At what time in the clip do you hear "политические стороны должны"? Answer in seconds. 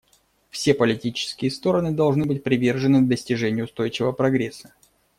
0.73-2.25